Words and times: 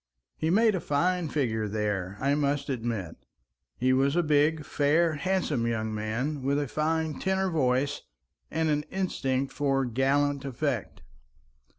He 0.35 0.49
made 0.49 0.73
a 0.73 0.79
fine 0.79 1.29
figure 1.29 1.67
there, 1.67 2.17
I 2.19 2.33
must 2.33 2.69
admit; 2.69 3.17
he 3.77 3.93
was 3.93 4.15
a 4.15 4.23
big, 4.23 4.65
fair, 4.65 5.13
handsome 5.13 5.67
young 5.67 5.93
man 5.93 6.41
with 6.41 6.57
a 6.57 6.67
fine 6.67 7.19
tenor 7.19 7.51
voice 7.51 8.01
and 8.49 8.69
an 8.69 8.81
instinct 8.89 9.53
for 9.53 9.85
gallant 9.85 10.43
effect. 10.43 11.03